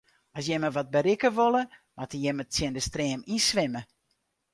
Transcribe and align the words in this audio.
As 0.37 0.43
jimme 0.49 0.69
wat 0.75 0.91
berikke 0.93 1.29
wolle, 1.37 1.63
moatte 1.95 2.17
jimme 2.23 2.43
tsjin 2.47 2.75
de 2.75 2.81
stream 2.87 3.19
yn 3.33 3.41
swimme. 3.47 3.81